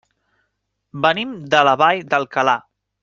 Venim 1.05 1.35
de 1.55 1.61
la 1.69 1.75
Vall 1.83 2.03
d'Alcalà. 2.15 2.57